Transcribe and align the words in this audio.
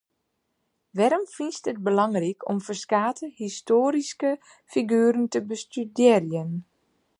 Wêrom 0.97 1.25
fynst 1.35 1.63
it 1.71 1.83
belangryk 1.87 2.39
om 2.51 2.57
ferskate 2.67 3.25
histoaryske 3.39 4.31
figueren 4.71 5.25
te 5.31 5.39
bestudearjen? 5.49 6.51